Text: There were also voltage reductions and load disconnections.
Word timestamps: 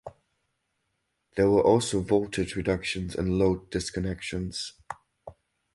There 1.37 1.47
were 1.51 1.61
also 1.61 2.01
voltage 2.01 2.55
reductions 2.55 3.13
and 3.13 3.37
load 3.37 3.69
disconnections. 3.69 4.71